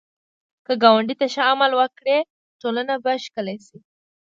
که 0.65 0.73
ګاونډي 0.83 1.15
ته 1.19 1.25
ښه 1.33 1.43
عمل 1.51 1.71
وکړې، 1.79 2.17
ټولنه 2.61 2.93
به 3.03 3.11
ښکلې 3.23 3.57
شي 3.65 3.77